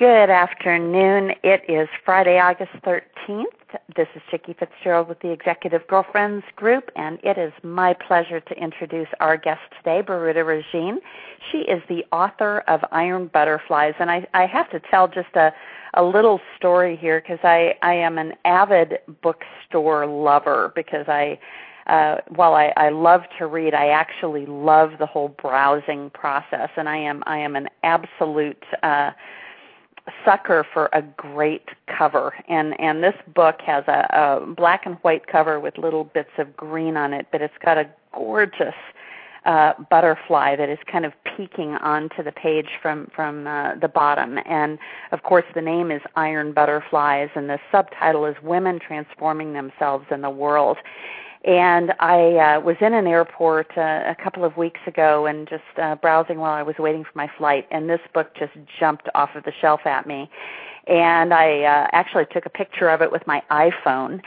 [0.00, 1.32] Good afternoon.
[1.44, 3.44] It is Friday, August 13th.
[3.94, 8.54] This is Chicke Fitzgerald with the Executive Girlfriends Group, and it is my pleasure to
[8.54, 11.00] introduce our guest today, Birute Regine.
[11.52, 15.52] She is the author of Iron Butterflies, and I, I have to tell just a,
[15.92, 21.38] a little story here because I, I am an avid bookstore lover because I
[21.86, 26.88] uh, while I, I love to read, I actually love the whole browsing process, and
[26.88, 29.10] I am I am an absolute uh,
[30.24, 32.34] sucker for a great cover.
[32.48, 34.06] And and this book has a,
[34.42, 37.78] a black and white cover with little bits of green on it but it's got
[37.78, 38.74] a gorgeous
[39.46, 44.38] uh, butterfly that is kind of peeking onto the page from from uh, the bottom.
[44.44, 44.78] And
[45.12, 50.20] of course the name is iron butterflies and the subtitle is women transforming themselves in
[50.20, 50.76] the world
[51.44, 55.62] and I uh, was in an airport uh, a couple of weeks ago and just
[55.80, 59.30] uh, browsing while I was waiting for my flight, and this book just jumped off
[59.34, 60.30] of the shelf at me.
[60.86, 64.20] And I uh, actually took a picture of it with my iPhone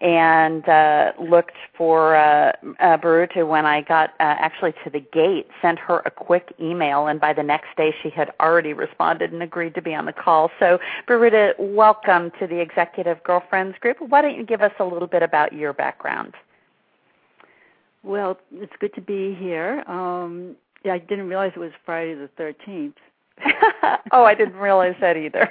[0.00, 5.48] and uh, looked for uh, uh, Birute when I got uh, actually to the gate,
[5.60, 9.42] sent her a quick email, and by the next day she had already responded and
[9.42, 10.50] agreed to be on the call.
[10.60, 13.96] So, Birute, welcome to the Executive Girlfriends Group.
[14.00, 16.34] Why don't you give us a little bit about your background?
[18.08, 19.84] Well, it's good to be here.
[19.86, 22.94] Um, yeah, I didn't realize it was Friday the 13th.
[24.12, 25.46] oh, I didn't realize that either.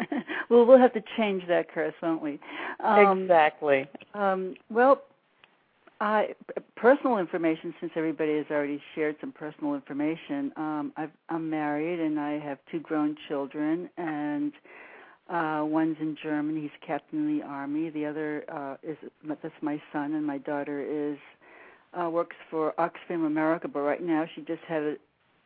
[0.50, 2.40] well, we'll have to change that curse, won't we?
[2.82, 3.86] Um, exactly.
[4.14, 5.02] Um, well,
[6.00, 6.34] I,
[6.74, 12.18] personal information, since everybody has already shared some personal information, um, I've, I'm married and
[12.18, 14.52] I have two grown children, and
[15.30, 16.62] uh, one's in Germany.
[16.62, 17.90] He's captain in the army.
[17.90, 18.96] The other uh, is
[19.28, 21.18] that's my son, and my daughter is
[21.94, 24.94] uh, works for Oxfam America, but right now she just had a,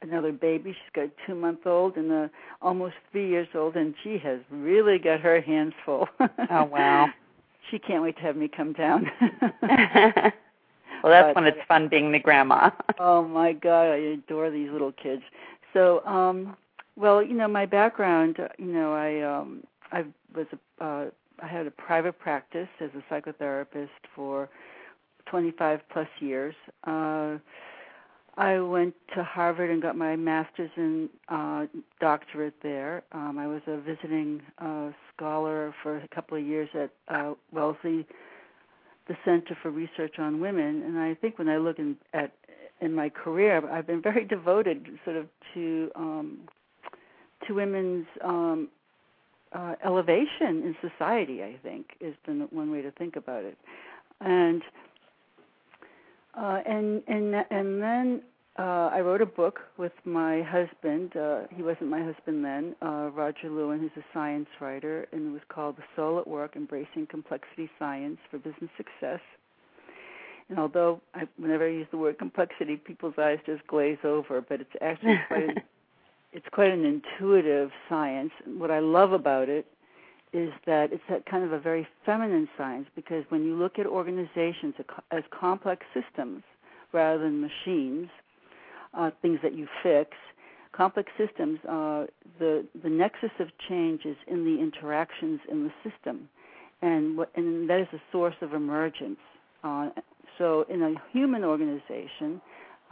[0.02, 0.72] another baby.
[0.72, 4.40] She's got a two month old and a almost three years old, and she has
[4.50, 6.08] really got her hands full.
[6.20, 7.08] oh wow!
[7.70, 9.10] She can't wait to have me come down.
[9.20, 10.32] well,
[11.04, 12.70] that's but, when it's fun being the grandma.
[12.98, 15.22] oh my God, I adore these little kids.
[15.72, 16.56] So, um,
[16.96, 20.04] well, you know, my background, you know, I um, I
[20.34, 21.04] was a uh,
[21.42, 24.48] I had a private practice as a psychotherapist for
[25.26, 26.54] 25 plus years.
[26.84, 27.38] Uh,
[28.36, 31.66] I went to Harvard and got my master's and uh,
[32.00, 33.02] doctorate there.
[33.12, 38.06] Um, I was a visiting uh, scholar for a couple of years at uh, Wellesley,
[39.06, 40.82] the Center for Research on Women.
[40.82, 42.32] And I think when I look in, at
[42.80, 46.38] in my career, I've been very devoted, sort of, to um,
[47.46, 48.68] to women's um,
[49.52, 51.42] uh, elevation in society.
[51.42, 53.58] I think is the one way to think about it.
[54.20, 54.62] And
[56.34, 58.22] uh, and and and then
[58.58, 61.16] uh, I wrote a book with my husband.
[61.16, 65.32] Uh, he wasn't my husband then, uh, Roger Lewin, who's a science writer, and it
[65.32, 69.20] was called The Soul at Work: Embracing Complexity Science for Business Success.
[70.48, 74.60] And although I, whenever I use the word complexity, people's eyes just glaze over, but
[74.60, 75.62] it's actually quite an,
[76.32, 78.32] it's quite an intuitive science.
[78.46, 79.66] What I love about it
[80.32, 83.86] is that it's a kind of a very feminine science because when you look at
[83.86, 84.74] organizations
[85.10, 86.42] as complex systems
[86.92, 88.08] rather than machines,
[88.94, 90.10] uh, things that you fix,
[90.72, 92.06] complex systems, uh,
[92.38, 96.28] the the nexus of change is in the interactions in the system,
[96.80, 99.18] and what, and that is a source of emergence.
[99.62, 99.90] Uh,
[100.38, 102.40] so in a human organization,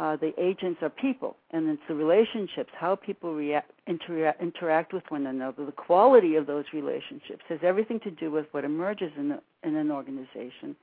[0.00, 5.02] uh, the agents are people, and it's the relationships, how people react, interact, interact with
[5.10, 5.66] one another.
[5.66, 9.76] The quality of those relationships has everything to do with what emerges in, the, in
[9.76, 10.74] an organization.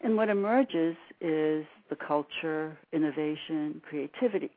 [0.00, 4.50] And what emerges is the culture, innovation, creativity.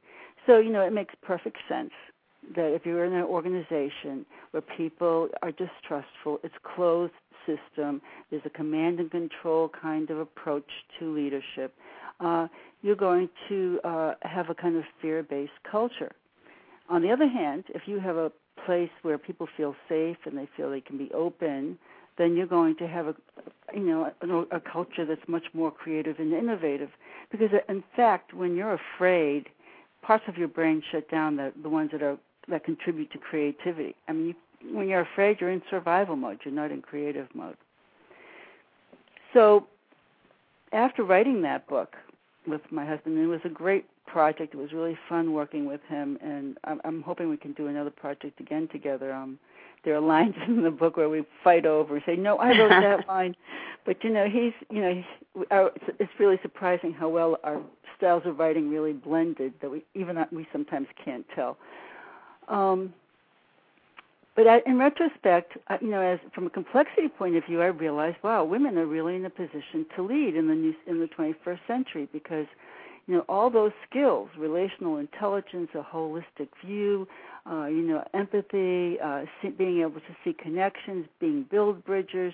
[0.45, 1.91] So, you know, it makes perfect sense
[2.55, 7.11] that if you're in an organization where people are distrustful, it's closed
[7.45, 11.75] system, there's a command and control kind of approach to leadership
[12.19, 12.47] uh,
[12.81, 16.11] you're going to uh, have a kind of fear based culture.
[16.89, 18.31] On the other hand, if you have a
[18.65, 21.77] place where people feel safe and they feel they can be open,
[22.17, 23.15] then you're going to have a
[23.73, 26.89] you know a, a culture that's much more creative and innovative.
[27.31, 29.47] Because uh, in fact, when you're afraid,
[30.01, 32.17] parts of your brain shut down the the ones that are
[32.47, 33.95] that contribute to creativity.
[34.07, 36.39] I mean, you, when you're afraid, you're in survival mode.
[36.45, 37.57] You're not in creative mode.
[39.33, 39.67] So,
[40.71, 41.95] after writing that book,
[42.47, 43.17] with my husband.
[43.17, 44.53] And it was a great project.
[44.53, 47.89] It was really fun working with him, and I'm, I'm hoping we can do another
[47.89, 49.13] project again together.
[49.13, 49.39] Um,
[49.83, 52.69] there are lines in the book where we fight over and say, "No, I wrote
[52.69, 53.35] that line,"
[53.85, 57.61] but you know, he's you know, he's, our, it's, it's really surprising how well our
[57.97, 61.57] styles of writing really blended that we even we sometimes can't tell.
[62.47, 62.93] Um,
[64.35, 68.43] but in retrospect, you know, as from a complexity point of view, I realized, wow,
[68.43, 72.09] women are really in a position to lead in the new, in the 21st century
[72.11, 72.45] because,
[73.07, 77.07] you know, all those skills, relational intelligence, a holistic view,
[77.49, 79.23] uh, you know, empathy, uh,
[79.57, 82.33] being able to see connections, being build bridges,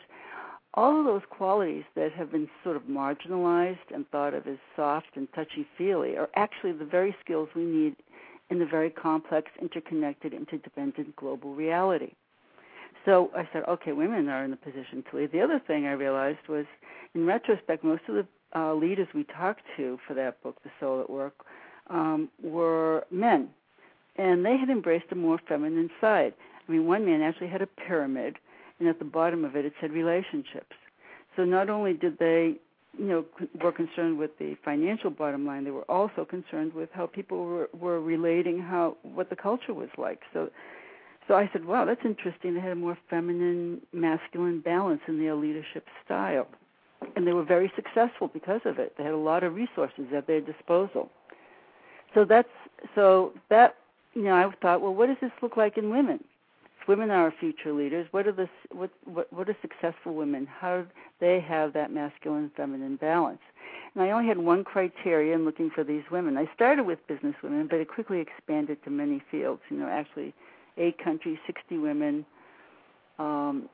[0.74, 5.08] all of those qualities that have been sort of marginalized and thought of as soft
[5.16, 7.96] and touchy feely are actually the very skills we need
[8.52, 12.12] in the very complex, interconnected, interdependent global reality.
[13.06, 15.32] So I said, okay, women are in a position to lead.
[15.32, 16.66] The other thing I realized was,
[17.16, 21.00] in retrospect, most of the uh, leaders we talked to for that book, The Soul
[21.00, 21.34] at Work,
[21.90, 23.50] um, were men,
[24.18, 26.34] and they had embraced a more feminine side.
[26.68, 28.36] I mean, one man actually had a pyramid,
[28.80, 30.76] and at the bottom of it, it said relationships.
[31.36, 32.58] So not only did they
[32.98, 33.26] you know
[33.64, 35.64] were concerned with the financial bottom line.
[35.64, 39.90] They were also concerned with how people were were relating how what the culture was
[39.98, 40.22] like.
[40.34, 40.50] So
[41.28, 42.54] so i said wow that's interesting.
[42.54, 46.48] They had a more feminine masculine balance in their leadership style.
[47.16, 48.94] And they were very successful because of it.
[48.96, 51.10] They had a lot of resources at their disposal.
[52.14, 52.48] So that's
[52.94, 53.76] so that
[54.14, 56.24] you know i thought well what does this look like in women
[56.92, 58.06] women are our future leaders.
[58.12, 60.46] What are the what what, what are successful women?
[60.46, 60.88] How do
[61.22, 63.40] they have that masculine feminine balance?
[63.94, 66.38] And I only had one criteria in looking for these women.
[66.38, 69.62] I started with business women, but it quickly expanded to many fields.
[69.70, 70.34] You know, actually,
[70.78, 72.26] eight countries, sixty women.
[73.20, 73.70] Um,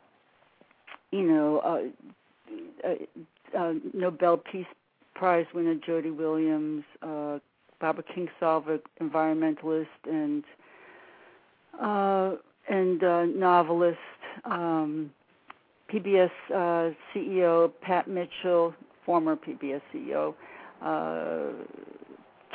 [1.12, 4.68] you know, uh, uh, uh, Nobel Peace
[5.16, 7.40] Prize winner Jody Williams, uh,
[7.80, 10.44] Barbara Kingsolver, environmentalist, and
[11.82, 12.36] uh,
[12.70, 13.98] and uh, novelist,
[14.46, 15.12] um,
[15.92, 18.74] PBS uh, CEO Pat Mitchell,
[19.06, 20.34] former PBS CEO,
[20.82, 21.54] uh,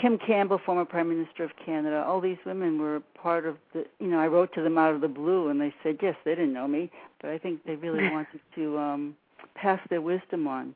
[0.00, 2.04] Kim Campbell, former Prime Minister of Canada.
[2.06, 3.84] All these women were part of the.
[4.00, 6.32] You know, I wrote to them out of the blue, and they said yes, they
[6.34, 9.16] didn't know me, but I think they really wanted to um,
[9.54, 10.74] pass their wisdom on,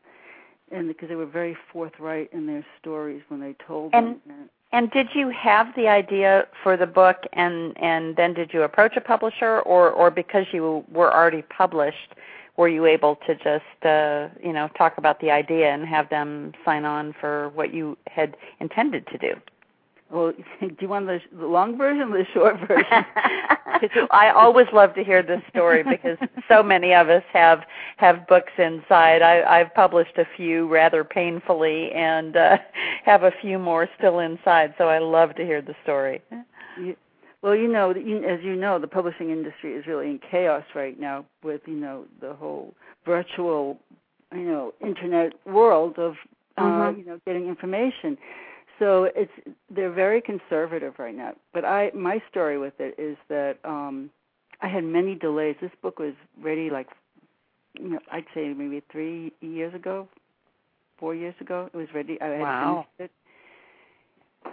[0.71, 4.49] and because they were very forthright in their stories when they told and, them.
[4.73, 8.97] And did you have the idea for the book, and and then did you approach
[8.97, 12.15] a publisher, or or because you were already published,
[12.57, 16.53] were you able to just uh, you know talk about the idea and have them
[16.65, 19.35] sign on for what you had intended to do?
[20.11, 23.05] Well, do you want the, the long version or the short version?
[24.11, 26.17] I always love to hear this story because
[26.49, 27.61] so many of us have
[27.97, 29.23] have books inside.
[29.23, 32.57] I, I've published a few rather painfully, and uh,
[33.05, 34.75] have a few more still inside.
[34.79, 36.23] So I love to hear the story.
[37.43, 41.27] well, you know, as you know, the publishing industry is really in chaos right now
[41.43, 42.75] with you know the whole
[43.05, 43.79] virtual,
[44.33, 46.15] you know, internet world of
[46.57, 47.01] uh, mm-hmm.
[47.01, 48.17] you know getting information
[48.79, 49.33] so it's
[49.71, 51.33] they're very conservative right now.
[51.53, 54.11] But I my story with it is that um
[54.61, 55.57] I had many delays.
[55.61, 56.89] This book was ready like
[57.79, 60.09] you know, I'd say maybe three years ago,
[60.99, 61.69] four years ago.
[61.73, 62.21] It was ready.
[62.21, 62.87] I had wow.
[62.97, 63.13] finished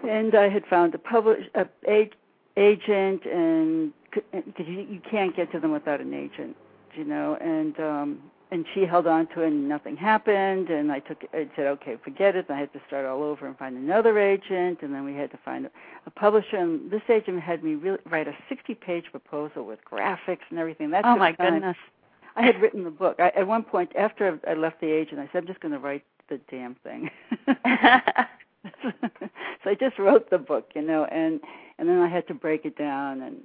[0.03, 2.09] it, and I had found a publish a, a
[2.57, 6.55] agent, and because you, you can't get to them without an agent,
[6.95, 8.19] you know, and um
[8.53, 11.97] and she held on to it and nothing happened and I took I said okay
[12.03, 15.03] forget it and I had to start all over and find another agent and then
[15.03, 15.71] we had to find a,
[16.05, 20.45] a publisher and this agent had me really write a 60 page proposal with graphics
[20.51, 20.91] and everything.
[20.91, 21.75] That oh my goodness.
[22.35, 23.15] I had written the book.
[23.19, 25.79] I, at one point after I left the agent I said I'm just going to
[25.79, 27.09] write the damn thing.
[29.63, 31.39] So I just wrote the book you know and
[31.79, 33.37] and then I had to break it down and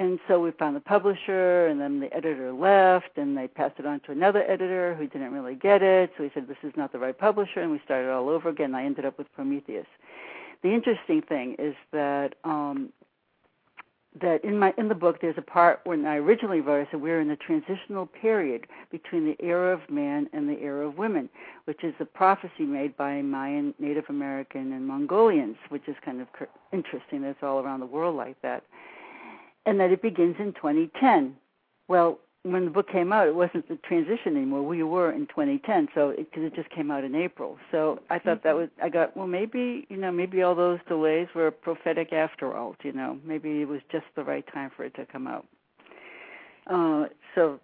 [0.00, 3.84] and so we found the publisher and then the editor left and they passed it
[3.84, 6.10] on to another editor who didn't really get it.
[6.16, 8.74] So we said this is not the right publisher and we started all over again.
[8.74, 9.84] I ended up with prometheus.
[10.62, 12.94] The interesting thing is that um
[14.22, 17.02] that in my in the book there's a part when I originally wrote I said
[17.02, 21.28] we're in a transitional period between the era of man and the era of women,
[21.66, 26.28] which is a prophecy made by Mayan, Native American, and Mongolians, which is kind of
[26.72, 27.20] interesting.
[27.20, 28.64] That's all around the world like that
[29.66, 31.36] and that it begins in 2010.
[31.88, 34.62] Well, when the book came out, it wasn't the transition anymore.
[34.62, 37.58] We were in 2010, so because it, it, just came out in April.
[37.70, 38.48] So I thought mm-hmm.
[38.48, 38.68] that was.
[38.82, 42.76] I got well, maybe you know, maybe all those delays were prophetic after all.
[42.82, 45.46] You know, maybe it was just the right time for it to come out.
[46.66, 47.60] Uh, so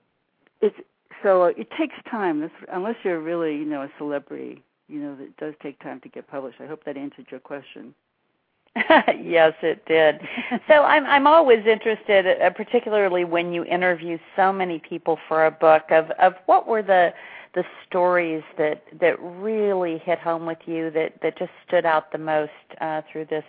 [0.61, 0.77] it's
[1.23, 2.41] so it takes time.
[2.41, 6.09] This, unless you're really you know a celebrity, you know, it does take time to
[6.11, 6.61] get published.
[6.61, 7.95] I hope that answered your question.
[9.23, 10.21] yes, it did.
[10.69, 15.51] so I'm I'm always interested, uh, particularly when you interview so many people for a
[15.51, 17.13] book, of of what were the
[17.55, 22.19] the stories that that really hit home with you that that just stood out the
[22.19, 23.45] most uh, through this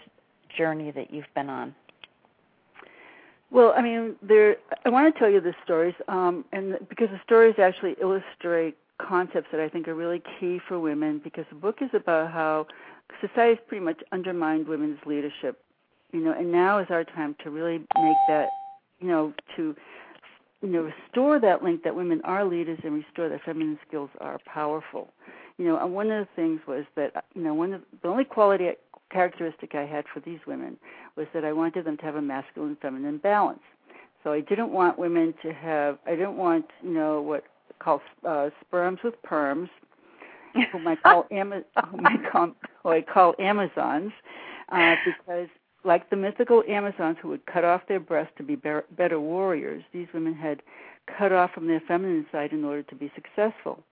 [0.56, 1.76] journey that you've been on.
[3.52, 4.58] Well, I mean, there.
[4.86, 9.48] I want to tell you the stories, um, and because the stories actually illustrate concepts
[9.52, 11.20] that I think are really key for women.
[11.22, 12.68] Because the book is about how
[13.22, 15.62] society's pretty much undermined women's leadership,
[16.12, 18.50] you know, and now is our time to really make that,
[19.00, 19.76] you know, to
[20.62, 24.40] you know restore that link that women are leaders and restore that feminine skills are
[24.46, 25.14] powerful.
[25.58, 28.26] You know, and one of the things was that you know one of the only
[28.26, 28.72] quality
[29.12, 30.78] characteristic I had for these women
[31.16, 33.62] was that I wanted them to have a masculine feminine balance.
[34.24, 37.44] So I didn't want women to have I didn't want, you know, what
[37.80, 39.70] called uh, sperms with perms,
[40.72, 42.52] whom I call Ama- whom I call,
[42.84, 44.12] who I call Amazons,
[44.70, 45.48] uh, because
[45.84, 50.08] like the mythical Amazons who would cut off their breasts to be better warriors, these
[50.14, 50.62] women had
[51.18, 53.84] cut off from their feminine side in order to be successful.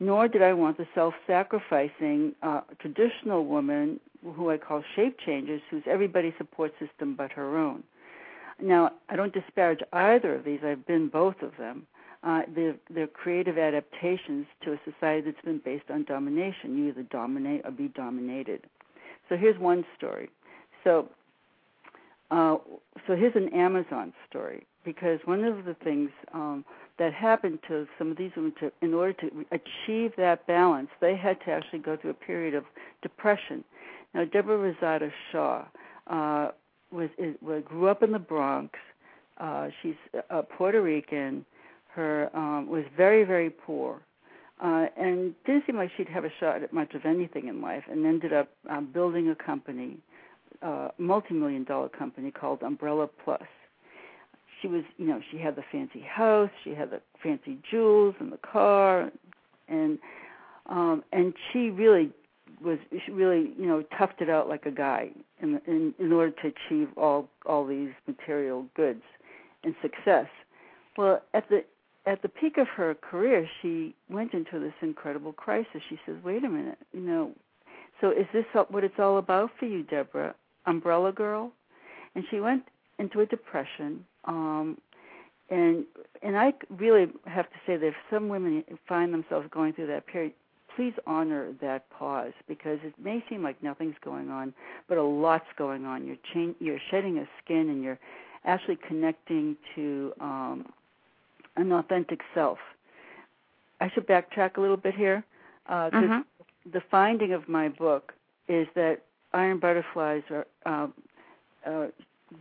[0.00, 4.00] Nor did I want the self sacrificing uh, traditional woman
[4.36, 7.82] who I call shape changers, who's everybody support system but her own.
[8.60, 10.60] Now, I don't disparage either of these.
[10.64, 11.86] I've been both of them.
[12.24, 12.42] Uh,
[13.12, 16.78] creative adaptations to a society that's been based on domination.
[16.78, 18.62] You either dominate or be dominated.
[19.28, 20.30] So here's one story.
[20.84, 21.08] So,
[22.30, 22.56] uh,
[23.06, 26.64] so here's an Amazon story because one of the things um,
[26.98, 31.16] that happened to some of these women, to, in order to achieve that balance, they
[31.16, 32.64] had to actually go through a period of
[33.02, 33.64] depression
[34.14, 35.64] now, Deborah Rosado Shaw
[36.06, 36.48] uh,
[36.92, 38.78] was, is, was grew up in the Bronx.
[39.38, 39.96] Uh, she's
[40.30, 41.44] a Puerto Rican.
[41.94, 44.00] Her um, was very very poor,
[44.62, 47.84] uh, and didn't seem like she'd have a shot at much of anything in life.
[47.90, 49.98] And ended up um, building a company,
[50.62, 53.42] uh, multi-million dollar company called Umbrella Plus.
[54.60, 58.32] She was, you know, she had the fancy house, she had the fancy jewels and
[58.32, 59.10] the car,
[59.68, 59.98] and
[60.66, 62.10] um, and she really
[62.64, 62.78] was
[63.10, 65.10] really you know toughed it out like a guy
[65.40, 69.02] in in in order to achieve all all these material goods
[69.64, 70.26] and success.
[70.96, 71.64] Well, at the
[72.06, 75.82] at the peak of her career, she went into this incredible crisis.
[75.88, 77.32] She says, "Wait a minute, you know,
[78.00, 80.34] so is this what it's all about for you, Deborah?
[80.66, 81.52] Umbrella Girl?"
[82.14, 82.64] And she went
[82.98, 84.04] into a depression.
[84.24, 84.78] Um,
[85.50, 85.84] and
[86.22, 90.06] and I really have to say that if some women find themselves going through that
[90.06, 90.32] period,
[90.74, 94.54] please honor that pause because it may seem like nothing's going on,
[94.88, 96.06] but a lot's going on.
[96.06, 97.98] You're cha- you're shedding a skin and you're
[98.44, 100.72] actually connecting to um,
[101.56, 102.58] an authentic self.
[103.80, 105.24] I should backtrack a little bit here
[105.68, 106.70] uh, mm-hmm.
[106.72, 108.12] the finding of my book
[108.48, 108.98] is that
[109.32, 110.88] iron butterflies are uh,
[111.66, 111.86] uh,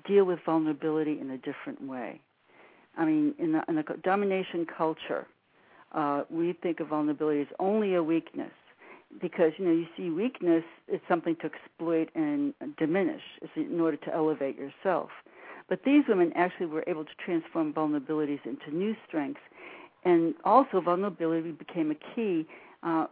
[0.05, 2.19] deal with vulnerability in a different way.
[2.97, 5.25] I mean, in the, in the domination culture,
[5.93, 8.51] uh, we think of vulnerability as only a weakness
[9.21, 13.21] because you know you see weakness is something to exploit and diminish
[13.55, 15.09] in order to elevate yourself.
[15.73, 19.41] But these women actually were able to transform vulnerabilities into new strengths,
[20.05, 22.45] and also vulnerability became a key.
[22.83, 23.07] Uh,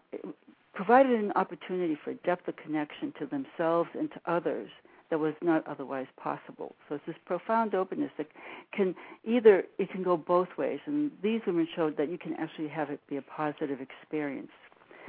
[0.76, 4.70] provided an opportunity for depth of connection to themselves and to others
[5.10, 6.76] that was not otherwise possible.
[6.88, 8.28] So it's this profound openness that
[8.72, 8.94] can
[9.26, 12.92] either it can go both ways, and these women showed that you can actually have
[12.92, 14.52] it be a positive experience.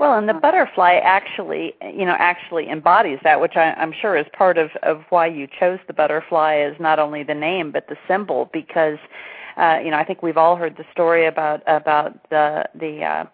[0.02, 4.16] Well, and the uh, butterfly actually, you know, actually embodies that, which I, I'm sure
[4.16, 7.86] is part of of why you chose the butterfly as not only the name but
[7.86, 8.98] the symbol, because,
[9.56, 13.24] uh, you know, I think we've all heard the story about about the the uh,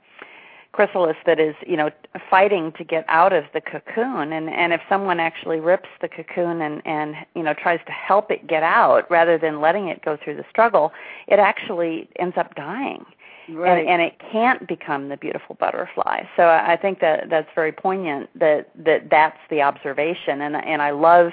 [0.73, 1.89] chrysalis that is you know
[2.29, 4.35] fighting to get out of the cocoon.
[4.35, 8.31] And and if someone actually rips the cocoon and and you know tries to help
[8.31, 10.93] it get out rather than letting it go through the struggle
[11.29, 13.07] it actually ends up dying
[13.53, 13.79] right.
[13.79, 18.29] and and it can't become the beautiful butterfly so i think that that's very poignant
[18.39, 21.33] that that that's the observation and and i love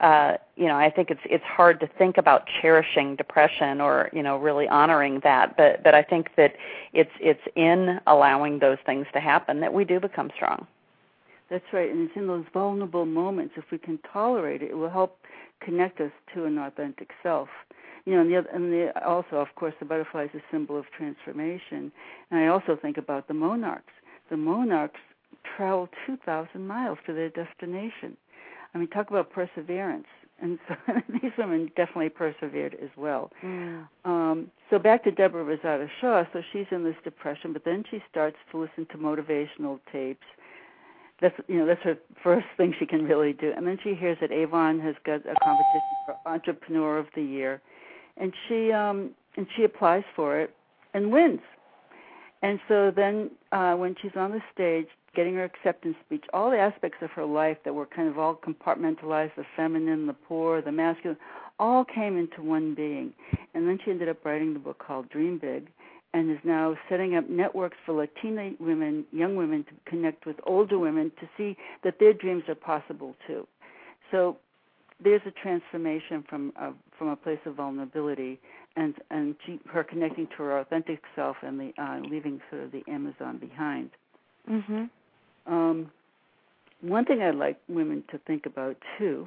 [0.00, 4.22] uh, you know, I think it's it's hard to think about cherishing depression or you
[4.22, 6.54] know really honoring that, but but I think that
[6.92, 10.66] it's it's in allowing those things to happen that we do become strong.
[11.50, 13.54] That's right, and it's in those vulnerable moments.
[13.56, 15.18] If we can tolerate it, it will help
[15.60, 17.48] connect us to an authentic self.
[18.08, 20.78] You know, and the, other, and the also, of course, the butterfly is a symbol
[20.78, 21.92] of transformation.
[22.30, 23.92] And I also think about the monarchs.
[24.30, 25.00] The monarchs
[25.56, 28.16] travel 2,000 miles to their destination
[28.74, 30.06] I mean, talk about perseverance.
[30.40, 30.74] And so
[31.08, 33.30] these women definitely persevered as well.
[33.42, 33.88] Mm.
[34.04, 36.24] Um, so back to Deborah Rosado Shaw.
[36.32, 40.26] So she's in this depression, but then she starts to listen to motivational tapes.
[41.20, 43.52] That's you know that's her first thing she can really do.
[43.56, 47.60] And then she hears that Avon has got a competition for Entrepreneur of the Year,
[48.20, 50.54] and she um, and she applies for it
[50.94, 51.40] and wins.
[52.42, 56.58] And so then uh, when she's on the stage getting her acceptance speech, all the
[56.58, 60.70] aspects of her life that were kind of all compartmentalized the feminine, the poor, the
[60.70, 61.16] masculine
[61.58, 63.12] all came into one being.
[63.54, 65.68] And then she ended up writing the book called Dream Big
[66.14, 70.78] and is now setting up networks for Latina women, young women, to connect with older
[70.78, 73.46] women to see that their dreams are possible too.
[74.10, 74.36] So
[75.02, 78.38] there's a transformation from a, from a place of vulnerability
[78.76, 82.72] and and she, her connecting to her authentic self and the uh, leaving sort of
[82.72, 83.90] the Amazon behind.
[84.50, 84.84] Mm-hmm.
[85.52, 85.90] Um,
[86.80, 89.26] one thing I'd like women to think about too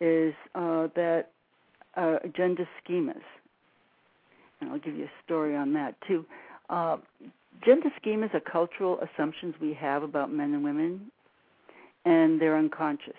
[0.00, 1.26] is uh, that
[1.96, 3.22] uh, gender schemas,
[4.60, 6.24] and I'll give you a story on that too.
[6.70, 6.98] Uh,
[7.64, 11.10] gender schemas are cultural assumptions we have about men and women,
[12.04, 13.14] and they're unconscious.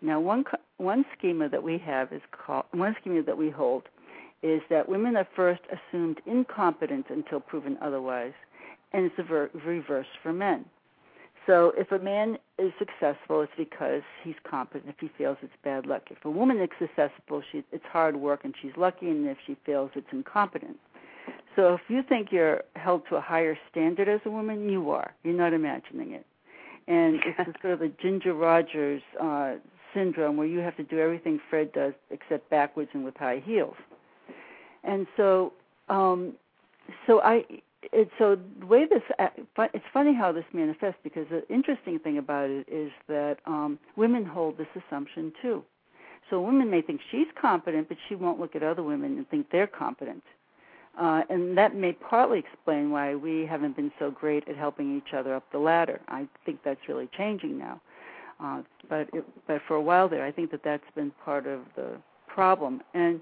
[0.00, 0.44] Now, one
[0.76, 3.84] one schema that we have is called one schema that we hold
[4.42, 8.34] is that women are first assumed incompetent until proven otherwise,
[8.92, 10.64] and it's the ver- reverse for men.
[11.46, 14.90] So if a man is successful, it's because he's competent.
[14.90, 16.02] If he fails, it's bad luck.
[16.10, 19.56] If a woman is successful, she, it's hard work and she's lucky, and if she
[19.64, 20.76] fails, it's incompetent.
[21.56, 25.14] So if you think you're held to a higher standard as a woman, you are.
[25.24, 26.26] You're not imagining it.
[26.86, 29.54] And it's sort of the Ginger Rogers uh,
[29.94, 33.76] syndrome where you have to do everything Fred does except backwards and with high heels.
[34.84, 35.52] And so,
[35.88, 36.34] um,
[37.06, 37.44] so I
[37.92, 39.28] it, so the way this uh,
[39.72, 44.24] it's funny how this manifests because the interesting thing about it is that um, women
[44.24, 45.64] hold this assumption too.
[46.30, 49.46] So women may think she's competent, but she won't look at other women and think
[49.50, 50.22] they're competent.
[51.00, 55.14] Uh, and that may partly explain why we haven't been so great at helping each
[55.14, 56.00] other up the ladder.
[56.08, 57.80] I think that's really changing now.
[58.40, 61.60] Uh, but it, but for a while there, I think that that's been part of
[61.74, 62.82] the problem.
[62.94, 63.20] And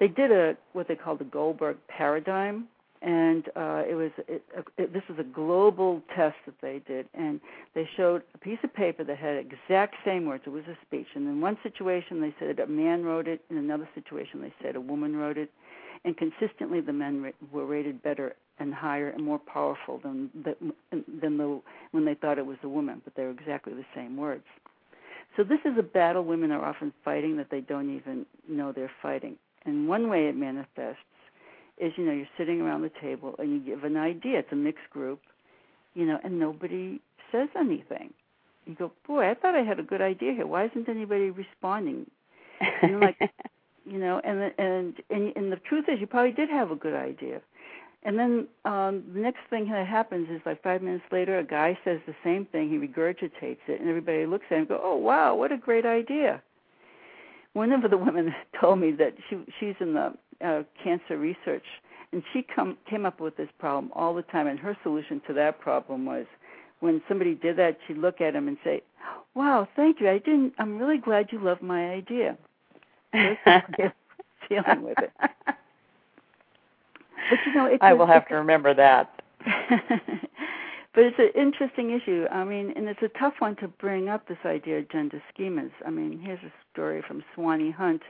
[0.00, 2.66] they did a what they called the Goldberg paradigm,
[3.02, 4.42] and uh, it was it,
[4.76, 7.40] it, this was a global test that they did, and
[7.74, 10.42] they showed a piece of paper that had exact same words.
[10.46, 13.58] It was a speech, and in one situation they said a man wrote it, in
[13.58, 15.50] another situation they said a woman wrote it,
[16.04, 20.56] and consistently the men were rated better and higher and more powerful than the,
[21.20, 21.60] than the
[21.92, 24.44] when they thought it was a woman, but they were exactly the same words.
[25.36, 28.90] So this is a battle women are often fighting that they don't even know they're
[29.02, 29.36] fighting.
[29.66, 31.00] And one way it manifests
[31.78, 34.38] is, you know, you're sitting around the table and you give an idea.
[34.38, 35.20] It's a mixed group,
[35.94, 37.00] you know, and nobody
[37.30, 38.14] says anything.
[38.64, 40.46] You go, boy, I thought I had a good idea here.
[40.46, 42.10] Why isn't anybody responding?
[42.82, 43.18] And like,
[43.84, 46.94] you know, and and and and the truth is, you probably did have a good
[46.94, 47.42] idea.
[48.06, 51.78] And then um, the next thing that happens is like five minutes later, a guy
[51.84, 52.70] says the same thing.
[52.70, 55.84] He regurgitates it, and everybody looks at him and go, "Oh wow, what a great
[55.84, 56.40] idea!"
[57.56, 60.12] one of the women told me that she she's in the
[60.44, 61.64] uh, cancer research
[62.12, 65.32] and she come came up with this problem all the time and her solution to
[65.32, 66.26] that problem was
[66.80, 68.82] when somebody did that she'd look at him and say
[69.34, 72.36] wow thank you i didn't i'm really glad you love my idea
[73.14, 75.10] dealing with it
[77.30, 79.22] but you know i will have to remember that
[80.96, 82.26] but it's an interesting issue.
[82.32, 85.70] I mean, and it's a tough one to bring up this idea of gender schemas.
[85.86, 88.02] I mean, here's a story from Swanee Hunt,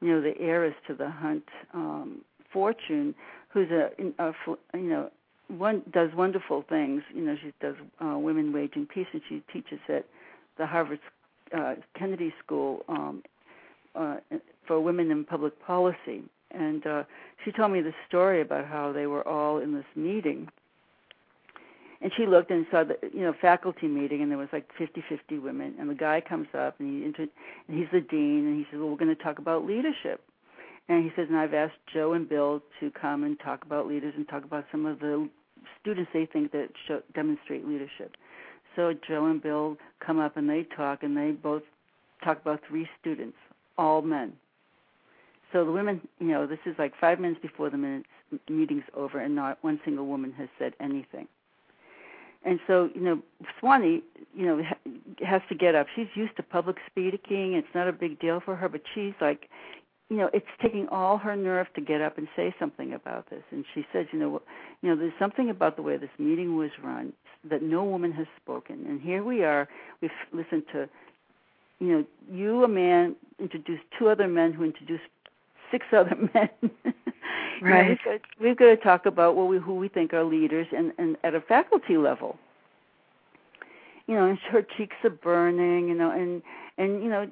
[0.00, 2.20] you know, the heiress to the Hunt um,
[2.52, 3.14] fortune,
[3.48, 3.90] who's a,
[4.22, 4.32] a
[4.74, 5.10] you know,
[5.48, 7.02] one does wonderful things.
[7.12, 10.04] You know, she does uh, women waging peace, and she teaches at
[10.58, 11.00] the Harvard
[11.56, 13.22] uh, Kennedy School um,
[13.96, 14.18] uh,
[14.66, 16.22] for women in public policy.
[16.50, 17.04] And uh,
[17.44, 20.48] she told me the story about how they were all in this meeting.
[22.00, 25.02] And she looked and saw the you know faculty meeting and there was like fifty
[25.08, 25.74] fifty women.
[25.80, 27.32] And the guy comes up and he inter-
[27.66, 30.22] and he's the dean and he says well we're going to talk about leadership.
[30.88, 34.14] And he says and I've asked Joe and Bill to come and talk about leaders
[34.16, 35.28] and talk about some of the
[35.80, 38.16] students they think that show, demonstrate leadership.
[38.76, 41.62] So Joe and Bill come up and they talk and they both
[42.24, 43.36] talk about three students
[43.76, 44.32] all men
[45.52, 48.08] so the women you know this is like 5 minutes before the minutes
[48.48, 51.26] meeting's over and not one single woman has said anything
[52.44, 53.22] and so you know
[53.58, 54.02] Swanee
[54.34, 54.62] you know
[55.26, 55.86] has to get up.
[55.96, 57.54] She's used to public speaking.
[57.54, 59.48] It's not a big deal for her, but she's like
[60.08, 63.42] you know it's taking all her nerve to get up and say something about this
[63.50, 64.40] and she says you know
[64.82, 67.12] you know there's something about the way this meeting was run
[67.48, 69.68] that no woman has spoken and here we are
[70.00, 70.88] we've listened to
[71.78, 75.04] you know you a man introduced two other men who introduced
[75.70, 76.48] six other men
[77.60, 77.88] Right.
[77.88, 80.92] we've, got, we've got to talk about what we, who we think are leaders, and,
[80.98, 82.38] and at a faculty level.
[84.06, 85.88] You know, and her cheeks are burning.
[85.88, 86.42] You know, and
[86.78, 87.28] and you know,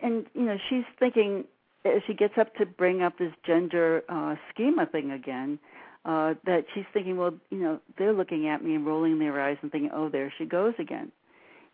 [0.00, 1.44] and you know, she's thinking
[1.84, 5.58] as she gets up to bring up this gender uh, schema thing again.
[6.04, 9.56] uh, that she's thinking, well, you know, they're looking at me and rolling their eyes
[9.62, 11.12] and thinking, oh, there she goes again.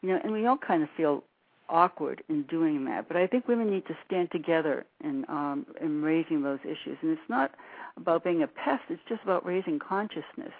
[0.02, 1.24] You know, and we all kind of feel
[1.68, 3.08] awkward in doing that.
[3.08, 6.98] But I think women need to stand together in um, in raising those issues.
[7.02, 7.52] And it's not
[7.96, 10.52] about being a pest; it's just about raising consciousness.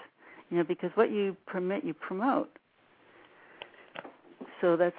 [0.51, 2.51] You know, because what you permit, you promote.
[4.61, 4.97] So that's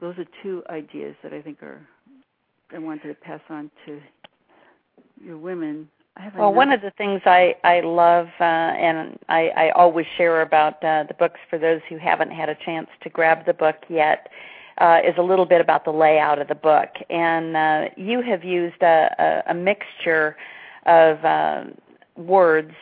[0.00, 1.80] those are two ideas that I think are
[2.74, 4.00] I wanted to pass on to
[5.22, 5.88] your women
[6.36, 10.82] well, one of the things I I love uh, and I, I always share about
[10.84, 14.28] uh, the books for those who haven't had a chance to grab the book yet
[14.80, 16.88] uh, is a little bit about the layout of the book.
[17.08, 20.36] And uh, you have used a, a, a mixture
[20.86, 21.64] of uh,
[22.16, 22.72] words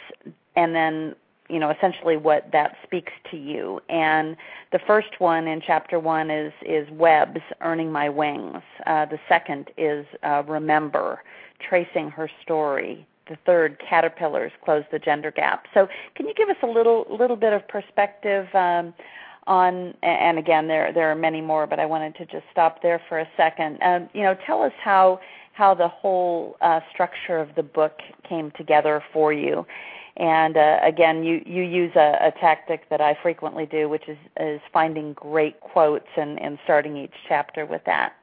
[0.56, 1.14] and then
[1.48, 4.36] you know essentially what that speaks to you and
[4.72, 9.70] the first one in chapter one is is webs earning my wings uh, the second
[9.76, 11.22] is uh, remember
[11.60, 15.66] tracing her story the third caterpillars close the gender gap.
[15.74, 18.94] So, can you give us a little little bit of perspective um,
[19.48, 19.94] on?
[20.02, 23.18] And again, there there are many more, but I wanted to just stop there for
[23.18, 23.82] a second.
[23.82, 25.20] Um, you know, tell us how
[25.54, 29.66] how the whole uh, structure of the book came together for you.
[30.16, 34.18] And uh, again, you, you use a, a tactic that I frequently do, which is,
[34.38, 38.14] is finding great quotes and, and starting each chapter with that.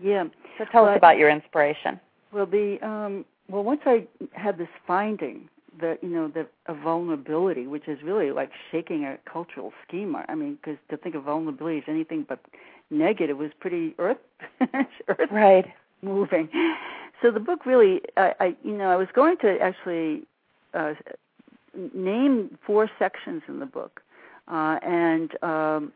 [0.00, 0.24] Yeah.
[0.58, 1.98] So tell well, us about your inspiration.
[2.32, 5.48] Well, the um, well, once I had this finding
[5.80, 10.24] that you know that a vulnerability, which is really like shaking a cultural schema.
[10.28, 12.40] I mean, because to think of vulnerability as anything but
[12.90, 14.18] negative was pretty earth,
[15.08, 15.66] earth right
[16.02, 16.48] moving.
[17.22, 20.24] So the book really, I, I you know, I was going to actually
[20.74, 20.94] uh,
[21.94, 24.02] name four sections in the book,
[24.48, 25.92] uh, and um,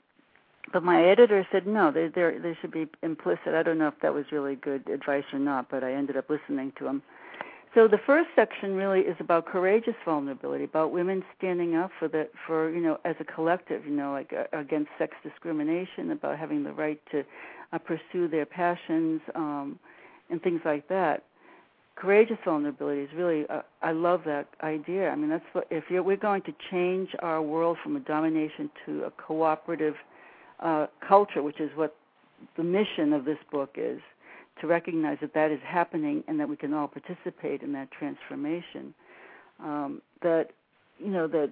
[0.72, 3.54] but my editor said no, they they should be implicit.
[3.54, 6.30] I don't know if that was really good advice or not, but I ended up
[6.30, 7.02] listening to him.
[7.76, 12.26] So the first section really is about courageous vulnerability, about women standing up for the
[12.46, 16.64] for you know as a collective, you know, like uh, against sex discrimination, about having
[16.64, 17.22] the right to
[17.74, 19.78] uh, pursue their passions um,
[20.30, 21.24] and things like that.
[21.96, 25.10] Courageous vulnerability is really uh, I love that idea.
[25.10, 28.70] I mean, that's what if you're, we're going to change our world from a domination
[28.86, 29.96] to a cooperative
[30.60, 31.94] uh, culture, which is what
[32.56, 34.00] the mission of this book is
[34.60, 38.94] to recognize that that is happening and that we can all participate in that transformation.
[39.62, 40.50] Um, that
[40.98, 41.50] you know that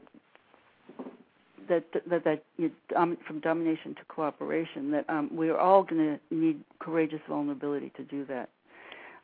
[1.68, 4.90] that that that you, um, from domination to cooperation.
[4.90, 8.48] That um, we are all going to need courageous vulnerability to do that.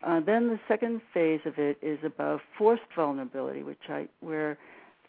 [0.03, 4.57] Uh, then the second phase of it is about forced vulnerability, which I where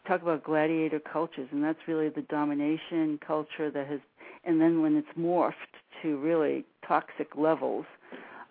[0.07, 3.99] talk about gladiator cultures, and that's really the domination culture that has,
[4.43, 5.53] and then when it's morphed
[6.01, 7.85] to really toxic levels,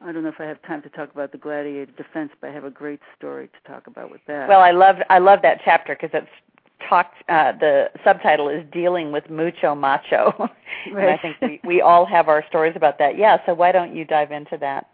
[0.03, 2.53] I don't know if I have time to talk about the gladiator defense, but I
[2.53, 4.49] have a great story to talk about with that.
[4.49, 7.17] Well, I love I love that chapter because it's talked.
[7.29, 10.51] Uh, the subtitle is dealing with mucho macho, right.
[10.87, 13.19] and I think we we all have our stories about that.
[13.19, 14.89] Yeah, so why don't you dive into that?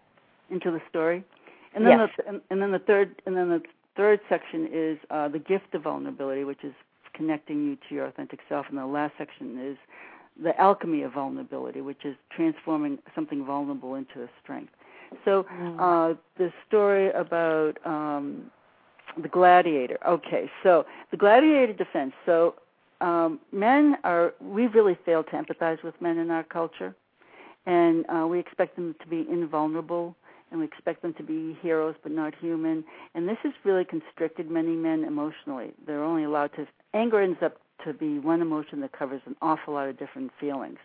[0.51, 1.25] Into the story,
[1.75, 2.11] and then yes.
[2.17, 3.63] the and, and then the third and then the
[3.97, 6.75] third section is uh, the gift of vulnerability, which is
[7.15, 9.77] connecting you to your authentic self, and the last section is
[10.43, 14.73] the alchemy of vulnerability, which is transforming something vulnerable into a strength.
[15.25, 15.77] So mm.
[15.79, 18.51] uh, the story about um,
[19.21, 19.99] the gladiator.
[20.07, 22.13] Okay, so the gladiator defense.
[22.25, 22.55] So
[23.01, 26.95] um, men are we really fail to empathize with men in our culture,
[27.67, 30.15] and uh, we expect them to be invulnerable,
[30.51, 32.85] and we expect them to be heroes but not human.
[33.15, 35.73] And this has really constricted many men emotionally.
[35.87, 39.75] They're only allowed to anger ends up to be one emotion that covers an awful
[39.75, 40.79] lot of different feelings.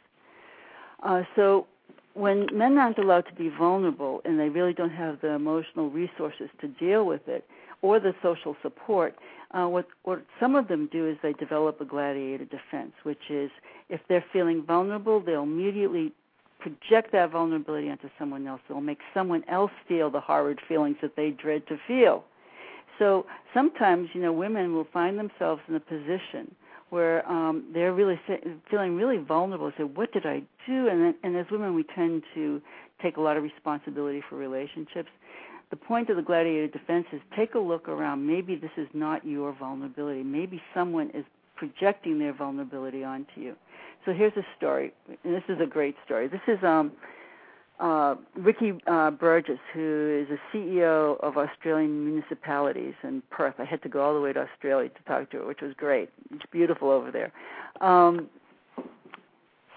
[1.04, 1.66] Uh, so
[2.14, 6.50] when men aren't allowed to be vulnerable and they really don't have the emotional resources
[6.60, 7.46] to deal with it
[7.82, 9.16] or the social support,
[9.52, 13.50] uh, what, what some of them do is they develop a gladiator defense, which is
[13.90, 16.12] if they're feeling vulnerable, they'll immediately
[16.60, 18.62] project that vulnerability onto someone else.
[18.70, 22.24] They'll make someone else feel the horrid feelings that they dread to feel.
[23.00, 26.56] So sometimes, you know, women will find themselves in a position
[26.92, 28.20] where um, they're really
[28.70, 29.72] feeling really vulnerable.
[29.78, 30.88] Say, what did I do?
[30.90, 32.62] And then, and as women, we tend to
[33.02, 35.10] take a lot of responsibility for relationships.
[35.70, 38.28] The point of the gladiator defense is take a look around.
[38.28, 40.22] Maybe this is not your vulnerability.
[40.22, 41.24] Maybe someone is
[41.56, 43.56] projecting their vulnerability onto you.
[44.06, 44.92] So here's a story,
[45.24, 46.28] and this is a great story.
[46.28, 46.92] This is um,
[47.82, 53.56] uh, Ricky uh, Burgess, who is a CEO of Australian municipalities in Perth.
[53.58, 55.74] I had to go all the way to Australia to talk to her, which was
[55.76, 56.10] great.
[56.32, 57.32] It's beautiful over there.
[57.82, 58.30] Um,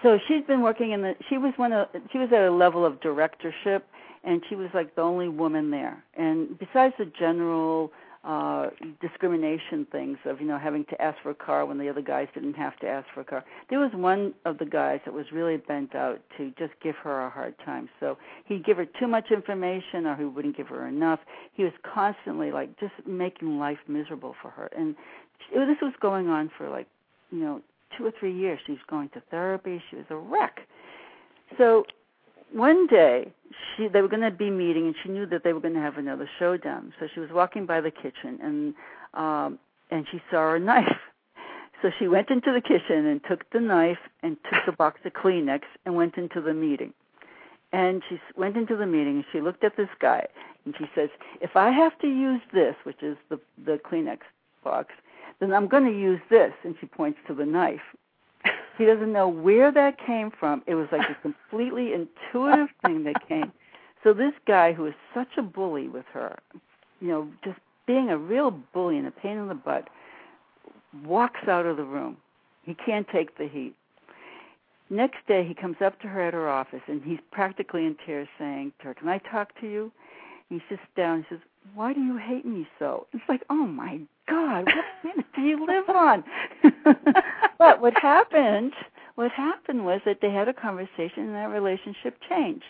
[0.03, 1.15] so she's been working in the.
[1.29, 1.87] She was one of.
[2.11, 3.87] She was at a level of directorship,
[4.23, 6.03] and she was like the only woman there.
[6.15, 7.91] And besides the general
[8.25, 8.69] uh,
[9.01, 12.27] discrimination things of you know having to ask for a car when the other guys
[12.33, 13.45] didn't have to ask for a car.
[13.69, 17.25] There was one of the guys that was really bent out to just give her
[17.25, 17.87] a hard time.
[17.99, 21.19] So he'd give her too much information or he wouldn't give her enough.
[21.53, 24.71] He was constantly like just making life miserable for her.
[24.75, 24.95] And
[25.53, 26.87] this was going on for like
[27.29, 27.61] you know
[27.95, 28.59] two or three years.
[28.65, 29.81] She was going to therapy.
[29.91, 30.61] She was a wreck.
[31.59, 31.85] So
[32.55, 33.31] one day
[33.75, 35.79] she they were going to be meeting and she knew that they were going to
[35.81, 38.73] have another showdown so she was walking by the kitchen and
[39.13, 39.59] um
[39.91, 40.97] and she saw a knife.
[41.81, 45.13] So she went into the kitchen and took the knife and took the box of
[45.13, 46.93] kleenex and went into the meeting.
[47.73, 50.25] And she went into the meeting and she looked at this guy
[50.63, 51.09] and she says
[51.41, 54.19] if i have to use this which is the the kleenex
[54.63, 54.93] box
[55.39, 56.53] then i'm going to use this.
[56.63, 57.87] And she points to the knife
[58.77, 60.63] he doesn't know where that came from.
[60.67, 63.51] It was like a completely intuitive thing that came.
[64.03, 66.37] So this guy who is such a bully with her,
[66.99, 67.57] you know, just
[67.87, 69.87] being a real bully and a pain in the butt,
[71.03, 72.17] walks out of the room.
[72.63, 73.75] He can't take the heat.
[74.89, 78.27] Next day, he comes up to her at her office and he's practically in tears
[78.37, 79.91] saying to her, Can I talk to you?
[80.49, 81.39] he sits down and says,
[81.73, 83.07] Why do you hate me so?
[83.13, 86.23] It's like, Oh my God, what planet do you live on?
[87.57, 88.73] but what happened
[89.15, 92.65] what happened was that they had a conversation and that relationship changed.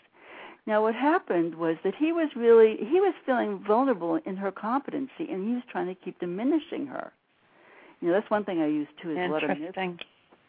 [0.68, 5.28] Now what happened was that he was really he was feeling vulnerable in her competency
[5.30, 7.12] and he was trying to keep diminishing her.
[8.02, 9.74] You know, that's one thing I use too is a lot of myths.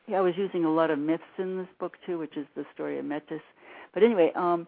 [0.07, 2.65] Yeah, I was using a lot of myths in this book too, which is the
[2.75, 3.41] story of Metis.
[3.93, 4.67] But anyway, um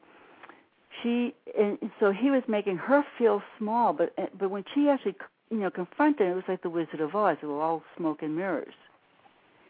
[1.03, 5.17] she and so he was making her feel small, but but when she actually
[5.51, 7.39] you know confronted him, it was like the Wizard of Oz.
[7.43, 8.75] It was all smoke and mirrors.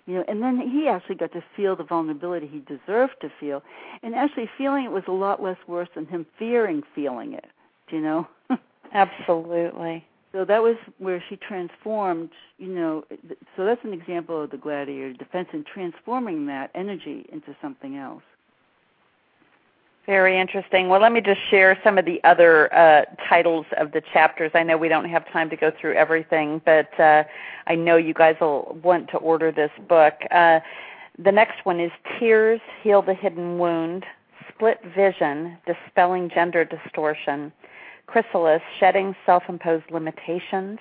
[0.06, 3.62] You know, and then he actually got to feel the vulnerability he deserved to feel,
[4.02, 7.44] and actually feeling it was a lot less worse than him fearing feeling it.
[7.90, 8.26] Do you know?
[8.94, 10.04] Absolutely.
[10.32, 12.30] So that was where she transformed.
[12.56, 13.04] You know,
[13.56, 18.22] so that's an example of the gladiator defense and transforming that energy into something else.
[20.08, 20.88] Very interesting.
[20.88, 24.50] Well, let me just share some of the other uh, titles of the chapters.
[24.54, 27.24] I know we don't have time to go through everything, but uh,
[27.66, 30.14] I know you guys will want to order this book.
[30.30, 30.60] Uh,
[31.22, 34.06] the next one is Tears Heal the Hidden Wound,
[34.48, 37.52] Split Vision, Dispelling Gender Distortion,
[38.06, 40.78] Chrysalis, Shedding Self Imposed Limitations,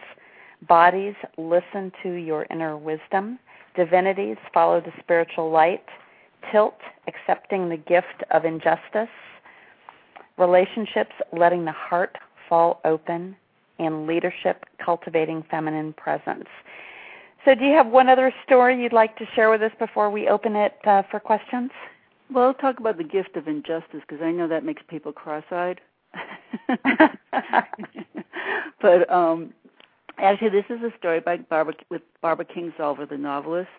[0.70, 3.40] Bodies, Listen to Your Inner Wisdom,
[3.76, 5.84] Divinities, Follow the Spiritual Light,
[6.52, 9.10] tilt, accepting the gift of injustice,
[10.38, 13.36] relationships, letting the heart fall open,
[13.80, 16.48] and leadership, cultivating feminine presence.
[17.46, 20.28] So, do you have one other story you'd like to share with us before we
[20.28, 21.72] open it uh, for questions?
[22.34, 25.80] Well, I'll talk about the gift of injustice because I know that makes people cross-eyed.
[28.82, 29.54] but um,
[30.18, 33.70] actually, this is a story by Barbara with Barbara Kingsolver, the novelist,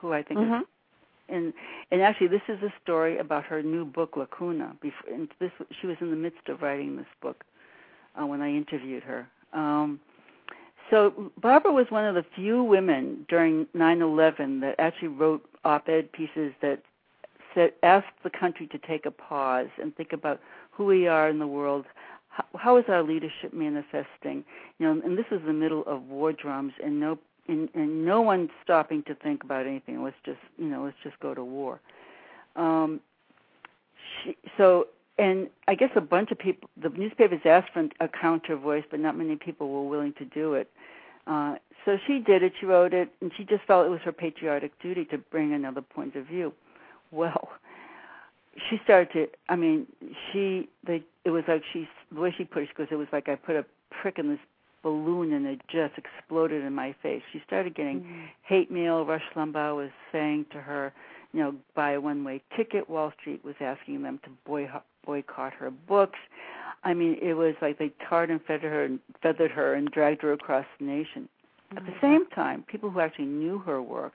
[0.00, 0.62] who I think mm-hmm.
[0.62, 0.66] is
[1.28, 1.52] and
[1.90, 4.76] and actually this is a story about her new book Lacuna.
[4.80, 7.44] Before, and this she was in the midst of writing this book
[8.20, 9.26] uh, when I interviewed her.
[9.52, 10.00] Um,
[10.90, 16.52] so Barbara was one of the few women during 9/11 that actually wrote op-ed pieces
[16.60, 16.82] that
[17.54, 21.38] said, asked the country to take a pause and think about who we are in
[21.38, 21.86] the world.
[22.28, 24.44] How, how is our leadership manifesting?
[24.78, 27.18] You know, and this is the middle of war drums, and no
[27.52, 30.02] and, and no one stopping to think about anything.
[30.02, 31.80] Let's just you know let's just go to war.
[32.56, 33.00] Um,
[34.22, 34.88] she, so
[35.18, 39.00] and I guess a bunch of people, the newspapers asked for a counter voice, but
[39.00, 40.70] not many people were willing to do it.
[41.26, 42.52] Uh, so she did it.
[42.58, 45.82] She wrote it, and she just felt it was her patriotic duty to bring another
[45.82, 46.52] point of view.
[47.10, 47.50] Well,
[48.70, 49.28] she started to.
[49.48, 49.86] I mean,
[50.32, 50.68] she.
[50.86, 51.02] They.
[51.24, 51.88] It was like she.
[52.12, 54.40] The way she put it, because it was like I put a prick in this
[54.82, 57.22] balloon and it just exploded in my face.
[57.32, 58.24] She started getting mm-hmm.
[58.42, 59.04] hate mail.
[59.04, 60.92] Rush Limbaugh was saying to her,
[61.32, 62.90] you know, buy a one-way ticket.
[62.90, 64.70] Wall Street was asking them to boy-
[65.04, 66.18] boycott her books.
[66.84, 70.22] I mean, it was like they tarred and feathered her and feathered her and dragged
[70.22, 71.28] her across the nation.
[71.72, 71.78] Mm-hmm.
[71.78, 74.12] At the same time, people who actually knew her work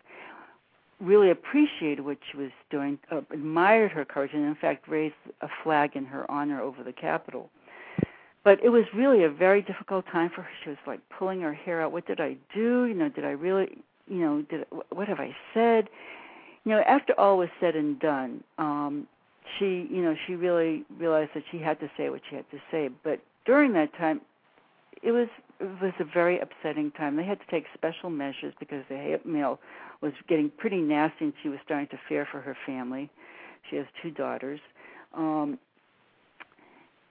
[0.99, 5.47] really appreciated what she was doing, uh, admired her courage, and in fact raised a
[5.63, 7.49] flag in her honor over the Capitol
[8.47, 10.49] but it was really a very difficult time for her.
[10.63, 11.91] She was like pulling her hair out.
[11.91, 12.85] What did I do?
[12.85, 15.89] You know, did I really, you know, did what have I said?
[16.63, 19.05] You know, after all was said and done, um,
[19.59, 22.57] she, you know, she really realized that she had to say what she had to
[22.71, 22.89] say.
[23.03, 24.21] But during that time,
[25.03, 25.27] it was
[25.59, 27.17] it was a very upsetting time.
[27.17, 29.59] They had to take special measures because the hate mail
[29.99, 33.09] was getting pretty nasty, and she was starting to fear for her family.
[33.69, 34.61] She has two daughters.
[35.13, 35.59] Um,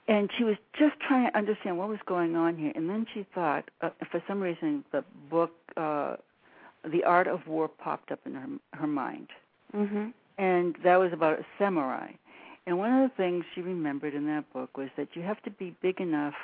[0.08, 2.72] and she was just trying to understand what was going on here.
[2.74, 6.16] And then she thought, uh, for some reason, the book, uh,
[6.84, 9.28] "The Art of War," popped up in her her mind,
[9.74, 10.08] mm-hmm.
[10.38, 12.12] and that was about a samurai.
[12.66, 15.50] And one of the things she remembered in that book was that you have to
[15.50, 16.34] be big enough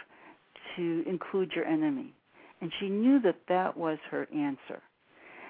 [0.77, 2.13] to include your enemy,
[2.61, 4.83] and she knew that that was her answer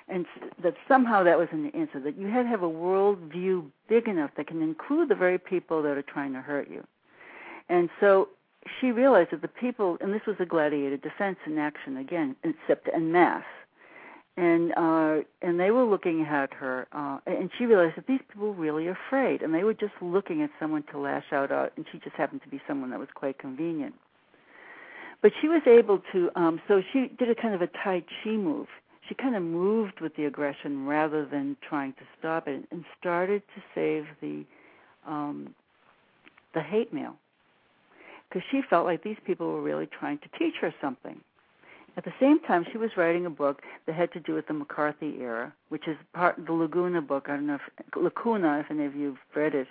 [0.09, 0.27] and
[0.63, 4.09] that somehow that was an answer that you had to have a world view big
[4.09, 6.85] enough that can include the very people that are trying to hurt you
[7.73, 8.29] and so
[8.79, 12.87] she realized that the people, and this was a gladiator defense in action again, except
[12.95, 13.43] en masse,
[14.37, 18.49] and uh, and they were looking at her, uh, and she realized that these people
[18.49, 21.87] were really afraid, and they were just looking at someone to lash out at, and
[21.91, 23.95] she just happened to be someone that was quite convenient.
[25.23, 28.31] But she was able to, um, so she did a kind of a Tai Chi
[28.31, 28.67] move.
[29.09, 33.43] She kind of moved with the aggression rather than trying to stop it, and started
[33.55, 34.45] to save the
[35.07, 35.55] um,
[36.53, 37.17] the hate mail
[38.33, 41.21] because she felt like these people were really trying to teach her something.
[41.99, 44.55] At the same time, she was writing a book that had to do with the
[44.55, 47.27] McCarthy era, which is part of the Lacuna book.
[47.29, 49.67] I don't know if Lacuna, if any of you've read it.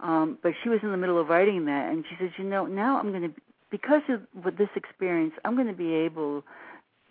[0.00, 2.64] Um, but she was in the middle of writing that, and she says, you know,
[2.64, 3.34] now I'm going to,
[3.70, 6.42] because of with this experience, I'm going to be able,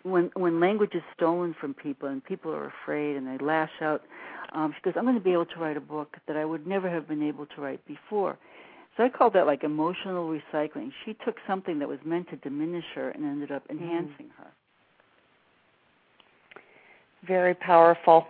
[0.02, 4.02] when when language is stolen from people and people are afraid and they lash out,
[4.52, 6.66] um, she goes, I'm going to be able to write a book that I would
[6.66, 8.36] never have been able to write before.
[8.96, 10.90] So I call that like emotional recycling.
[11.04, 13.82] She took something that was meant to diminish her and ended up mm-hmm.
[13.82, 14.38] enhancing mm.
[14.38, 14.50] her.
[17.26, 18.26] Very powerful.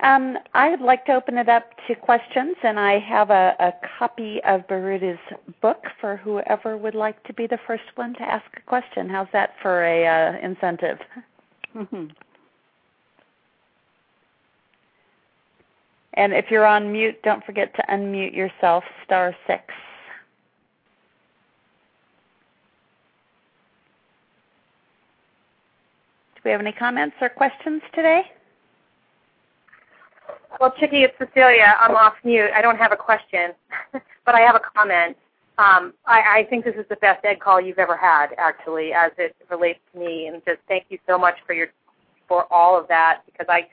[0.00, 4.40] Um, I'd like to open it up to questions, and I have a, a copy
[4.46, 5.18] of Birute's
[5.62, 9.08] book for whoever would like to be the first one to ask a question.
[9.08, 10.98] How's that for a uh, incentive?
[11.74, 12.06] Mm-hmm.
[16.14, 19.62] And if you're on mute, don't forget to unmute yourself, star six.
[26.36, 28.22] Do we have any comments or questions today?
[30.60, 31.74] Well, Chicke, it's Cecilia.
[31.80, 32.50] I'm off mute.
[32.54, 33.52] I don't have a question,
[33.92, 35.16] but I have a comment.
[35.58, 39.10] Um, I, I think this is the best egg call you've ever had, actually, as
[39.18, 40.28] it relates to me.
[40.28, 41.68] And just thank you so much for your
[42.28, 43.66] for all of that because I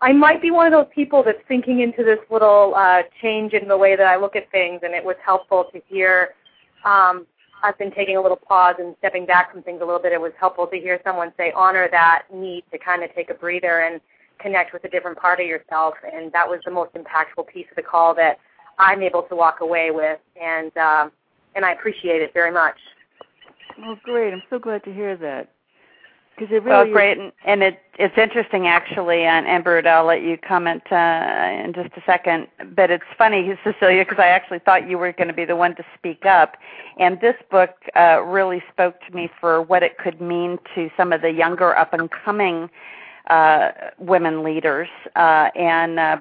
[0.00, 3.66] I might be one of those people that's thinking into this little uh, change in
[3.66, 6.34] the way that I look at things, and it was helpful to hear.
[6.84, 7.26] Um,
[7.64, 10.12] I've been taking a little pause and stepping back from things a little bit.
[10.12, 13.34] It was helpful to hear someone say, honor that need to kind of take a
[13.34, 14.00] breather and
[14.38, 17.76] connect with a different part of yourself, and that was the most impactful piece of
[17.76, 18.38] the call that
[18.78, 21.10] I'm able to walk away with, and um,
[21.56, 22.76] and I appreciate it very much.
[23.76, 24.32] Well, great.
[24.32, 25.48] I'm so glad to hear that.
[26.38, 29.22] Because it really well, great, and, and it it's interesting actually.
[29.22, 32.46] And Amber, I'll let you comment uh, in just a second.
[32.76, 35.74] But it's funny, Cecilia, because I actually thought you were going to be the one
[35.74, 36.56] to speak up.
[36.98, 41.12] And this book uh, really spoke to me for what it could mean to some
[41.12, 42.70] of the younger up and coming
[43.28, 44.88] uh, women leaders.
[45.16, 46.18] Uh, and uh,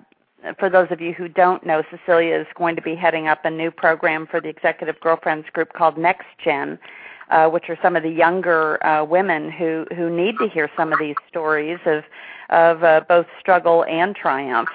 [0.58, 3.51] for those of you who don't know, Cecilia is going to be heading up a
[3.51, 6.80] new program for the Executive Girlfriends group called Next Gen
[7.29, 10.93] uh, which are some of the younger uh, women who who need to hear some
[10.93, 12.03] of these stories of
[12.49, 14.69] of uh, both struggle and triumph.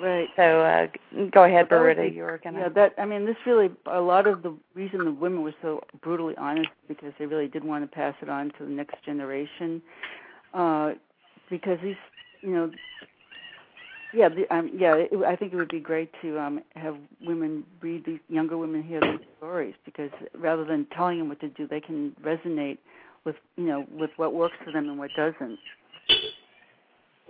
[0.00, 0.28] Right.
[0.36, 0.86] So uh,
[1.30, 2.14] go ahead, Birute.
[2.14, 2.60] You were gonna.
[2.60, 5.82] Yeah, that I mean, this really a lot of the reason the women were so
[6.02, 9.82] brutally honest because they really did want to pass it on to the next generation.
[10.52, 10.92] Uh,
[11.50, 11.96] because these,
[12.40, 12.70] you know,
[14.14, 14.94] yeah, um, yeah.
[14.96, 18.82] It, I think it would be great to um, have women read these younger women
[18.82, 22.78] hear these stories because rather than telling them what to do, they can resonate
[23.24, 25.58] with you know with what works for them and what doesn't.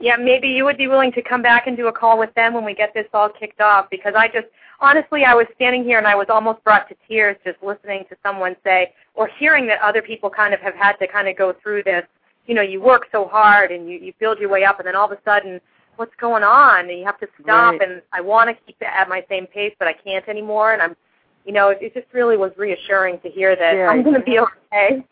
[0.01, 2.53] Yeah, maybe you would be willing to come back and do a call with them
[2.53, 4.49] when we get this all kicked off because I just
[4.81, 8.16] honestly I was standing here and I was almost brought to tears just listening to
[8.23, 11.55] someone say or hearing that other people kind of have had to kind of go
[11.62, 12.05] through this.
[12.47, 14.97] You know, you work so hard and you you build your way up and then
[14.97, 15.61] all of a sudden
[15.96, 17.83] what's going on and you have to stop right.
[17.83, 20.83] and I want to keep it at my same pace but I can't anymore and
[20.83, 20.96] I'm
[21.44, 24.20] you know it, it just really was reassuring to hear that yeah, I'm going to
[24.20, 25.04] be okay.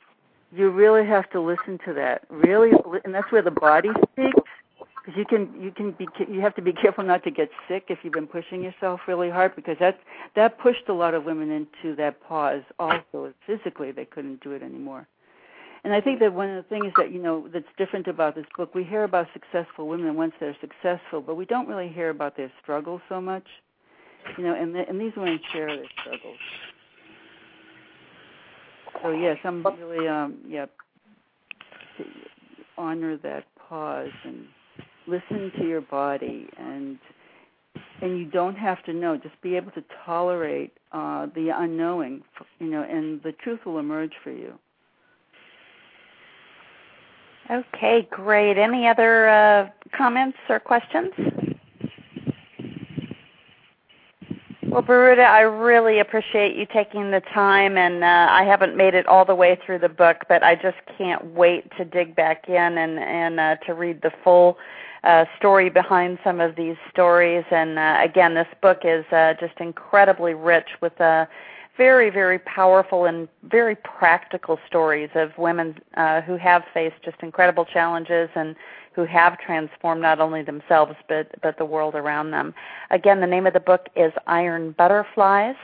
[0.54, 2.22] You really have to listen to that.
[2.28, 2.70] Really
[3.04, 4.48] and that's where the body speaks
[5.04, 7.84] because you can you can be you have to be careful not to get sick
[7.88, 9.98] if you've been pushing yourself really hard because that
[10.36, 14.62] that pushed a lot of women into that pause also physically they couldn't do it
[14.62, 15.06] anymore
[15.84, 18.46] and I think that one of the things that you know that's different about this
[18.56, 22.36] book, we hear about successful women once they're successful, but we don't really hear about
[22.36, 23.44] their struggles so much.
[24.38, 26.38] You know, and the, and these women share their struggles.
[29.02, 30.66] So yes, I'm really um yeah
[32.78, 34.46] honor that pause and
[35.06, 36.98] listen to your body and
[38.00, 42.22] and you don't have to know just be able to tolerate uh the unknowing
[42.60, 44.56] you know, and the truth will emerge for you.
[47.50, 48.56] Okay, great.
[48.56, 51.12] Any other uh, comments or questions?
[54.72, 59.06] Well, Birute, I really appreciate you taking the time, and uh, I haven't made it
[59.06, 62.78] all the way through the book, but I just can't wait to dig back in
[62.78, 64.56] and and uh, to read the full
[65.04, 67.44] uh, story behind some of these stories.
[67.50, 71.26] And uh, again, this book is uh, just incredibly rich with uh,
[71.76, 77.64] very, very powerful and very practical stories of women uh, who have faced just incredible
[77.64, 78.54] challenges and
[78.94, 82.54] who have transformed not only themselves but but the world around them.
[82.90, 85.56] Again, the name of the book is Iron Butterflies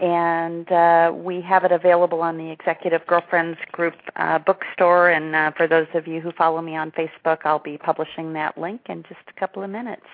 [0.00, 5.10] and uh, we have it available on the Executive Girlfriends Group uh, bookstore.
[5.10, 8.56] And uh, for those of you who follow me on Facebook, I'll be publishing that
[8.56, 10.06] link in just a couple of minutes.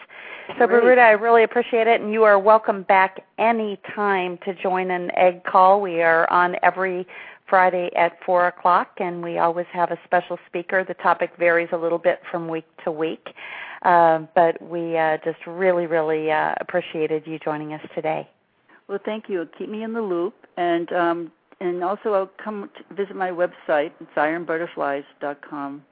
[0.59, 4.91] So, Birute, I really appreciate it, and you are welcome back any time to join
[4.91, 5.81] an egg call.
[5.81, 7.07] We are on every
[7.49, 10.85] Friday at 4 o'clock, and we always have a special speaker.
[10.85, 13.29] The topic varies a little bit from week to week,
[13.83, 18.29] uh, but we uh, just really, really uh, appreciated you joining us today.
[18.89, 19.47] Well, thank you.
[19.59, 23.93] Keep me in the loop, and um, and also I'll come visit my website.
[24.01, 25.83] It's ironbutterflies.com.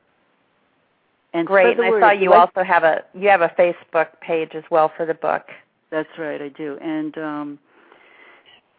[1.34, 1.78] And great.
[1.78, 4.90] And I saw you like, also have a you have a Facebook page as well
[4.96, 5.42] for the book.
[5.90, 6.78] That's right, I do.
[6.80, 7.58] And um,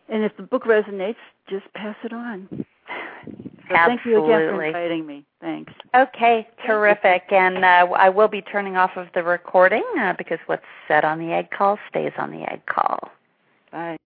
[0.10, 1.16] and if the book resonates,
[1.50, 2.48] just pass it on.
[3.70, 3.86] So Absolutely.
[3.86, 5.26] thank you again for inviting me.
[5.42, 5.74] Thanks.
[5.94, 7.24] Okay, terrific.
[7.32, 11.20] And uh, I will be turning off of the recording uh, because what's said on
[11.20, 13.12] the egg call stays on the egg call.
[13.72, 13.98] Bye.